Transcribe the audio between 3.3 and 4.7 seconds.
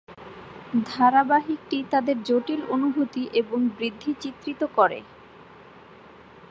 এবং বৃদ্ধি চিত্রিত